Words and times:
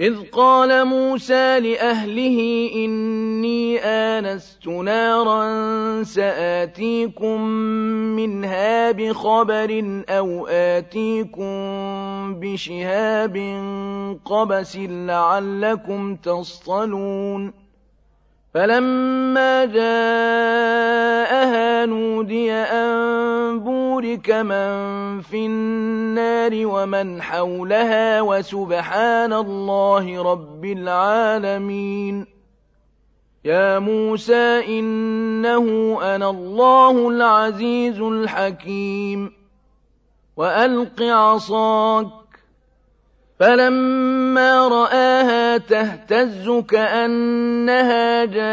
إذ 0.00 0.30
قال 0.32 0.84
موسى 0.84 1.60
لأهله 1.60 2.70
إني 2.74 3.78
آنست 3.78 4.68
نارا 4.68 6.02
سآتيكم 6.02 7.40
منها 8.16 8.90
بخبر 8.90 10.02
أو 10.08 10.46
آتيكم 10.46 11.54
بشهاب 12.40 13.36
قبس 14.24 14.76
لعلكم 14.80 16.16
تصطلون 16.16 17.52
فلما 18.54 19.64
جاءها 19.64 20.66
نودي 21.86 22.52
أن 22.52 23.60
بورك 23.92 24.30
من 24.30 25.20
في 25.20 25.46
النار 25.46 26.50
ومن 26.54 27.22
حولها 27.22 28.20
وسبحان 28.20 29.32
الله 29.32 30.22
رب 30.22 30.64
العالمين. 30.64 32.26
يا 33.44 33.78
موسى 33.78 34.78
إنه 34.78 35.98
أنا 36.02 36.30
الله 36.30 37.08
العزيز 37.08 38.00
الحكيم. 38.00 39.32
وألق 40.36 41.02
عصاك. 41.02 42.08
فلما 43.40 44.68
رآها 44.68 45.58
تهتز 45.58 46.50
كأنها 46.68 48.24
جان. 48.24 48.52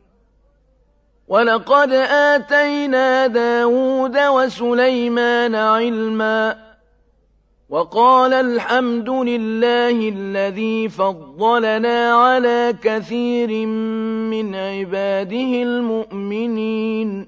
ولقد 1.31 1.91
آتينا 2.11 3.27
داود 3.27 4.17
وسليمان 4.17 5.55
علما 5.55 6.57
وقال 7.69 8.33
الحمد 8.33 9.09
لله 9.09 10.09
الذي 10.09 10.89
فضلنا 10.89 12.13
على 12.13 12.75
كثير 12.83 13.65
من 14.27 14.55
عباده 14.55 15.51
المؤمنين 15.63 17.27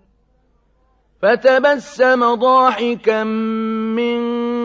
فتبسم 1.21 2.35
ضاحكا 2.35 3.23
من 3.23 4.21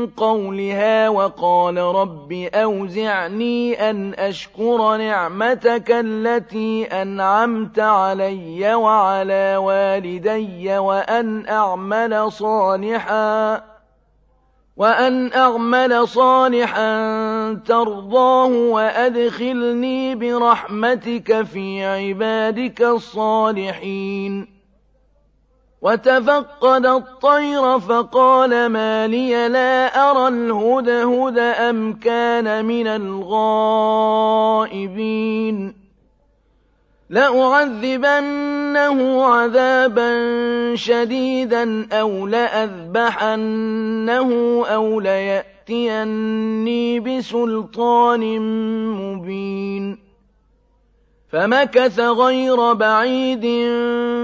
قولها 0.07 1.09
وقال 1.09 1.79
رب 1.79 2.33
أوزعني 2.55 3.91
أن 3.91 4.15
أشكر 4.15 4.97
نعمتك 4.97 5.91
التي 5.91 6.85
أنعمت 6.85 7.79
علي 7.79 8.75
وعلى 8.75 9.57
والدي 9.57 10.79
وأن 10.79 11.49
أعمل 11.49 12.33
صالحا 12.33 13.63
وأن 14.77 15.33
أعمل 15.33 16.09
صالحا 16.09 16.93
ترضاه 17.67 18.47
وأدخلني 18.47 20.15
برحمتك 20.15 21.43
في 21.43 21.85
عبادك 21.85 22.83
الصالحين 22.83 24.56
وتفقد 25.87 26.87
الطير 26.87 27.79
فقال 27.79 28.67
ما 28.67 29.07
لي 29.07 29.49
لا 29.49 30.11
أرى 30.11 30.29
الهدهد 30.29 31.39
أم 31.39 31.93
كان 31.93 32.65
من 32.65 32.87
الغائبين. 32.87 35.75
لأعذبنه 37.11 38.99
عذابا 39.25 40.11
شديدا 40.75 41.89
أو 41.93 42.27
لأذبحنه 42.27 43.43
أو 44.67 45.01
ليأتيني 45.01 47.01
بسلطان 47.01 48.41
مبين. 48.91 49.99
فمكث 51.33 52.01
غير 52.01 52.73
بعيد 52.73 53.45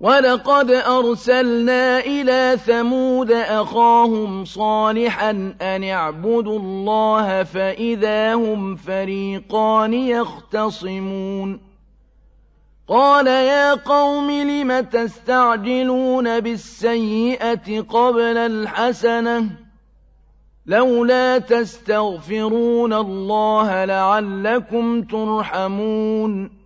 وَلَقَدْ 0.00 0.70
أَرْسَلْنَا 0.70 1.98
إِلَىٰ 2.00 2.56
ثَمُودَ 2.66 3.30
أَخَاهُمْ 3.32 4.44
صَالِحًا 4.44 5.30
أَنِ 5.62 5.84
اعْبُدُوا 5.84 6.58
اللَّهَ 6.58 7.42
فَإِذَا 7.42 8.34
هُمْ 8.34 8.76
فَرِيقَانِ 8.76 9.94
يَخْتَصِمُونَ 9.94 11.60
قَالَ 12.88 13.26
يَا 13.26 13.74
قَوْمِ 13.74 14.30
لِمَ 14.30 14.80
تَسْتَعْجِلُونَ 14.80 16.40
بِالسَّيِّئَةِ 16.40 17.80
قَبْلَ 17.80 18.36
الْحَسَنَةِ 18.36 19.40
ۖ 19.40 19.44
لَوْلَا 20.66 21.38
تَسْتَغْفِرُونَ 21.38 22.92
اللَّهَ 22.92 23.84
لَعَلَّكُمْ 23.84 25.02
تُرْحَمُونَ 25.02 26.65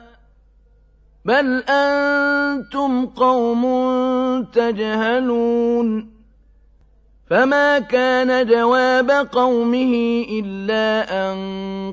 بل 1.25 1.63
أنتم 1.69 3.05
قوم 3.05 3.63
تجهلون 4.43 6.11
فما 7.29 7.79
كان 7.79 8.47
جواب 8.47 9.11
قومه 9.11 10.25
إلا 10.29 11.07
أن 11.31 11.37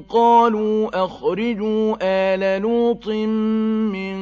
قالوا 0.08 1.04
أخرجوا 1.04 1.96
آل 2.02 2.62
لوط 2.62 3.08
من 3.08 4.18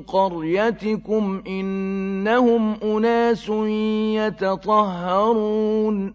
قريتكم 0.00 1.42
إنهم 1.46 2.74
أناس 2.82 3.48
يتطهرون 4.68 6.14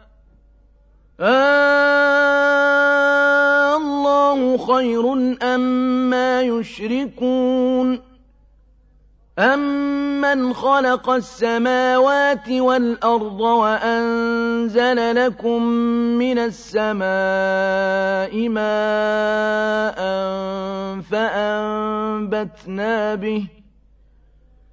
آه 1.21 2.81
الله 3.77 4.57
خير 4.57 5.13
أما 5.43 6.41
يشركون 6.41 8.11
أَمَّنْ 9.39 10.53
خَلَقَ 10.53 11.09
السَّمَاوَاتِ 11.09 12.49
وَالْأَرْضَ 12.49 13.41
وَأَنزَلَ 13.41 15.15
لَكُم 15.15 15.63
مِّنَ 16.19 16.37
السَّمَاءِ 16.37 16.99
مَاءً 18.49 19.99
فَأَنبَتْنَا 21.11 22.95
بِهِ 23.15 23.60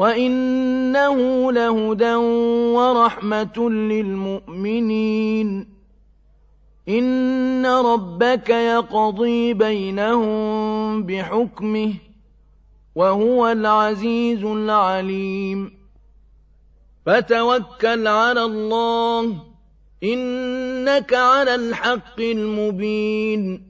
وَإِنَّهُ 0.00 1.52
لَهُدًى 1.52 2.14
وَرَحْمَةٌ 2.74 3.70
لِّلْمُؤْمِنِينَ 3.70 5.48
إِنَّ 6.88 7.66
رَبَّكَ 7.66 8.50
يَقْضِي 8.50 9.54
بَيْنَهُم 9.54 11.02
بِحُكْمِهِ 11.02 11.92
ۚ 11.92 11.96
وَهُوَ 12.94 13.48
الْعَزِيزُ 13.52 14.44
الْعَلِيمُ 14.44 15.72
فَتَوَكَّلْ 17.06 18.06
عَلَى 18.06 18.44
اللَّهِ 18.44 19.22
ۖ 19.32 19.36
إِنَّكَ 20.04 21.14
عَلَى 21.14 21.54
الْحَقِّ 21.54 22.20
الْمُبِينِ 22.20 23.69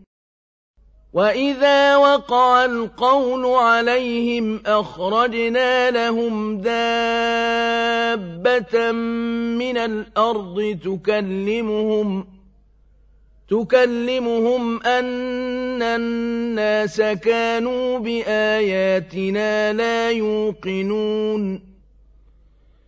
وَإِذَا 1.13 1.97
وَقَعَ 1.97 2.65
الْقَوْلُ 2.65 3.45
عَلَيْهِمْ 3.45 4.61
أَخْرَجْنَا 4.65 5.91
لَهُمْ 5.91 6.57
دَابَّةً 6.57 8.11
مِّنَ 9.59 9.77
الْأَرْضِ 9.77 10.79
تُكَلِّمُهُمْ 10.83 12.27
تُكَلِّمُهُمْ 13.49 14.83
أَنَّ 14.83 15.81
النَّاسَ 15.81 17.01
كَانُوا 17.01 17.99
بِآيَاتِنَا 17.99 19.73
لَا 19.73 20.11
يُوقِنُونَ 20.11 21.70